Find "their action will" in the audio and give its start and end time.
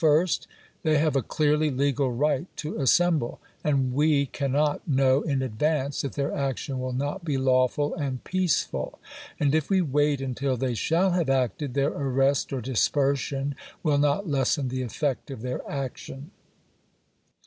6.13-6.91